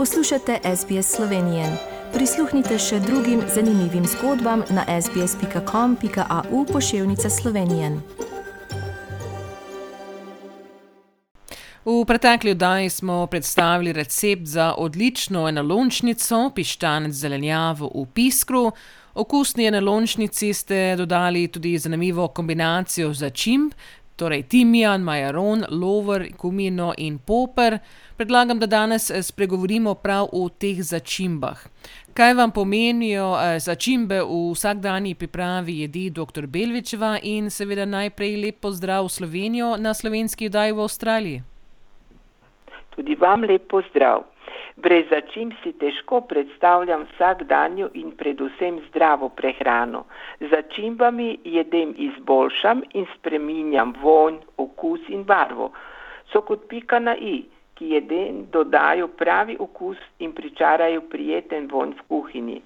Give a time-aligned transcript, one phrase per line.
[0.00, 1.64] Poslušate SBS Slovenije.
[2.12, 7.90] Prisluhnite še drugim zanimivim zgodbam na sbsp.com.au pošiljka Slovenije.
[11.84, 18.70] V pretekli oddaji smo predstavili recept za odlično enolončnico, piščanec zelenjavo v piskru.
[19.14, 23.72] Okusni enolončnici ste dodali tudi zanimivo kombinacijo začimb,
[24.20, 27.78] torej timijan, majaron, lover, kumino in poper.
[28.20, 31.64] Predlagam, da danes spregovorimo prav o teh začimbah.
[32.14, 39.06] Kaj vam pomenijo začimbe v vsakdanji pripravi jedi doktor Belvičeva in seveda najprej lep pozdrav
[39.06, 41.42] v Slovenijo na slovenski oddaji v Avstraliji.
[42.96, 44.29] Tudi vam lep pozdrav.
[44.82, 50.04] Brez začimb si težko predstavljam vsakdanjo in predvsem zdravo prehrano.
[50.52, 55.72] Začimbami jedem izboljšam in spreminjam vonj, okus in barvo.
[56.32, 57.42] So kot pika na i,
[57.80, 62.58] ki jedem dodajo pravi okus in pričarajo prijeten vonj v kuhinji.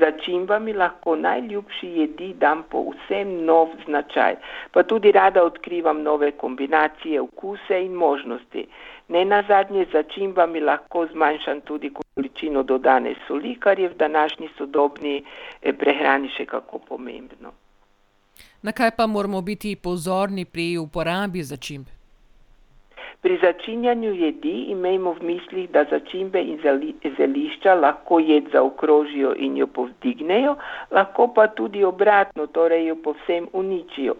[0.00, 4.36] Začimbami lahko najljubši jedi dam povsem nov značaj,
[4.72, 8.66] pa tudi rada odkrivam nove kombinacije, okuse in možnosti.
[9.08, 15.22] Nenazadnje z začimbami lahko zmanjšam tudi količino dodane soli, kar je v današnji sodobni
[15.78, 17.56] prehrani še kako pomembno.
[18.62, 21.97] Na kaj pa moramo biti pozorni pri uporabi začimb?
[23.22, 26.60] Pri začinjenju jedi imejmo v mislih, da začimbe in
[27.16, 30.52] zelišča lahko jed zaokrožijo in jo povzdignejo,
[30.90, 34.14] lahko pa tudi obratno, torej jo povsem uničijo.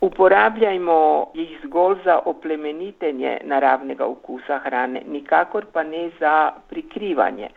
[0.00, 1.00] Uporabljajmo
[1.34, 7.50] jih zgolj za oplemenitenje naravnega okusa hrane, nikakor pa ne za prikrivanje.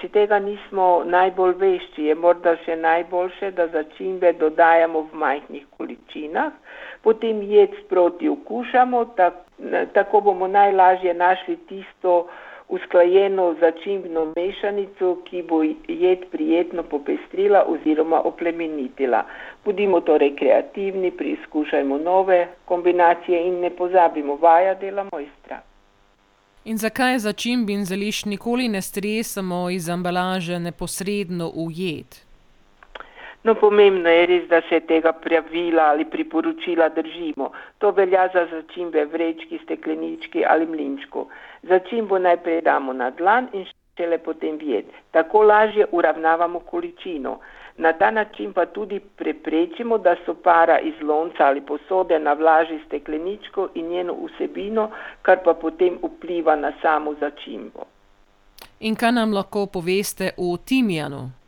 [0.00, 6.56] Če tega nismo najbolj vešči, je morda še najboljše, da začimbe dodajamo v majhnih količinah,
[7.04, 9.51] potem jed sproti okušamo, tako
[10.24, 12.28] bomo najlažje našli tisto
[12.68, 19.24] usklajeno začimbno mešanico, ki bo jed prijetno popestrila oziroma oplemenitila.
[19.64, 25.60] Bodimo torej kreativni, preizkušajmo nove kombinacije in ne pozabimo, vaja dela mojstra.
[26.64, 32.31] In zakaj začimb in zelišč nikoli ne stresamo iz embalaže neposredno v jed?
[33.44, 37.50] No, pomembno je res, da se tega pravila ali priporočila držimo.
[37.78, 41.26] To velja za začimbe vrečki, steklenički ali mlinčku.
[41.62, 43.66] Začimbo najprej damo na dlan in
[43.96, 44.94] šele potem v jed.
[45.10, 47.38] Tako lažje uravnavamo količino.
[47.76, 53.88] Na ta način pa tudi preprečimo, da sopara iz lonca ali posode navlaži stekleničko in
[53.88, 54.90] njeno vsebino,
[55.22, 57.84] kar pa potem vpliva na samo začimbo.
[58.80, 61.41] In kaj nam lahko poveste o timijanu?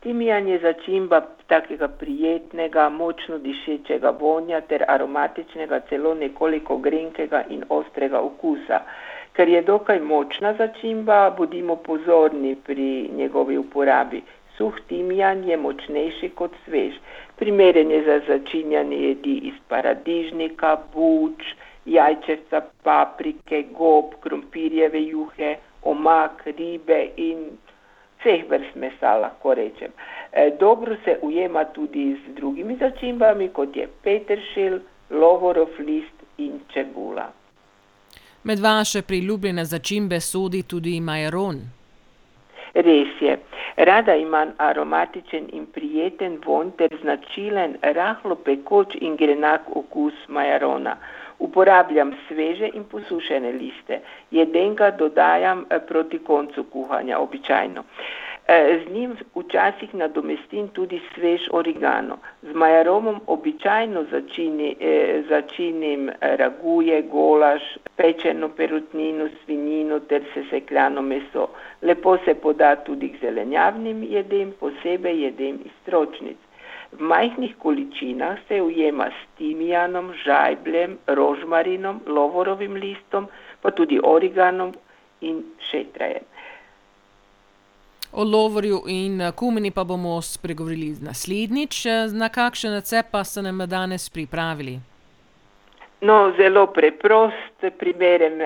[0.00, 8.22] Timijan je začimba takega prijetnega, močno dišečega vonja ter aromatičnega, celo nekoliko grenkega in ostrega
[8.28, 8.80] okusa.
[9.36, 12.88] Ker je dokaj močna začimba, bodimo pozorni pri
[13.20, 14.22] njegovi uporabi.
[14.56, 16.96] Suh timijan je močnejši kot svež.
[17.36, 27.08] Primeren je za začinjanje jedi iz paradižnika, buč, jajčevca, paprike, gob, krompirjeve juhe, omak, ribe
[27.16, 27.50] in
[28.20, 29.92] vseh vrst mesa, lahko rečem.
[30.60, 37.32] Dobro se ujema tudi z drugimi začimbami, kot je peteršilj, lovorov list in čebula.
[38.44, 41.60] Med vaše priljubljene začimbe sodi tudi majaron.
[42.74, 43.38] Res je.
[43.76, 50.96] Rada imam aromatičen in prijeten vonj ter značilen rahlo pekoč in grenak okus majarona.
[51.40, 54.00] Uporabljam sveže in posušene liste.
[54.30, 57.84] Jedem ga dodajam proti koncu kuhanja običajno.
[58.50, 62.16] Z njim včasih nadomestim tudi svež origano.
[62.42, 64.04] Z majaronom običajno
[65.28, 67.62] začinim raguje, golaž,
[67.96, 71.48] pečeno perutnino, svinjino ter sesekljano meso.
[71.82, 76.49] Lepo se poda tudi k zelenjavnim jedem, posebej jedem iz stročnic.
[76.92, 83.28] V majhnih količinah se ujema s timijanom, žajbljem, rožmarinom, lovorovim listom,
[83.62, 84.74] pa tudi origanom
[85.20, 86.24] in šetrajem.
[88.12, 91.84] O lovorju in kumini pa bomo spregovorili naslednjič.
[92.12, 94.80] Na kakšen recept pa ste nam danes pripravili?
[96.00, 98.40] No, zelo preprost, primeren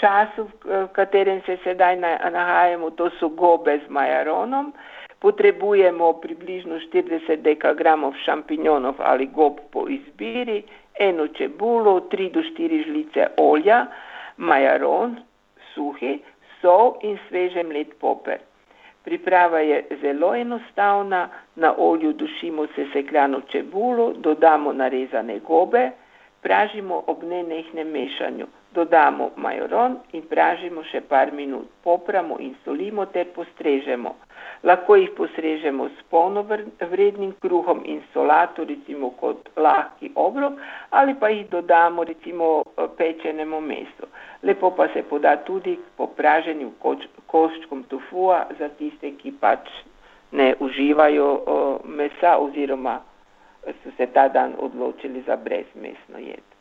[0.00, 1.96] času, v katerem se sedaj
[2.32, 4.72] nahajamo, to so gobe z majaronom.
[5.18, 10.62] Potrebujemo približno štirideset dekagramov šampinjonov ali gob po izbiri,
[10.98, 13.86] eno čebulo, tri do štiri žlice olja,
[14.36, 15.16] majaron,
[15.74, 16.18] suhi,
[16.60, 18.38] sol in sveže mlet poper.
[19.04, 25.90] Priprava je zelo enostavna, na olju dušimo sesekljano čebulo, dodamo narezane gobe,
[26.42, 28.46] Pražimo ob nenehnem mešanju.
[28.74, 31.68] Dodamo majoron in pražimo še par minut.
[31.84, 34.14] Popramo in solimo ter postrežemo.
[34.68, 40.58] Lahko jih postrežemo s polnovrednim kruhom in solato, recimo kot lahki obrok,
[40.90, 42.64] ali pa jih dodamo recimo
[42.98, 44.10] pečenemu mesu.
[44.42, 49.70] Lepo pa se poda tudi po praženju koč, koščkom tofuja za tiste, ki pač
[50.32, 53.00] ne uživajo uh, mesa oziroma
[53.82, 56.57] so se ta dan odločili za brezmesno jed.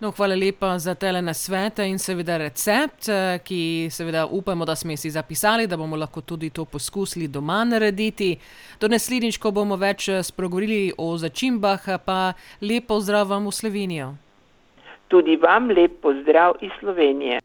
[0.00, 4.96] No, hvala lepa za tele nasvete in seveda recept, eh, ki seveda upamo, da smo
[4.96, 8.36] si zapisali, da bomo lahko tudi to poskusili doma narediti.
[8.80, 14.14] Do naslednjič, ko bomo več eh, spregovorili o začimbah, pa lepo zdrav vam v Slovenijo.
[15.08, 17.40] Tudi vam lep pozdrav iz Slovenije.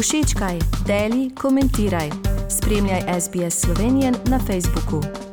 [0.00, 2.08] Všečkaj, deli, komentiraj.
[2.48, 5.29] Spremljaj SBS Slovenijo na Facebooku.